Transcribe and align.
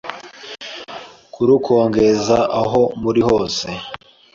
kurukongeza 1.33 2.37
aho 2.61 2.81
muri 3.01 3.21
hose 3.27 3.67